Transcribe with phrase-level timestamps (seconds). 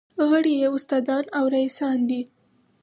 [0.29, 2.21] غړي یې استادان او رییسان دي.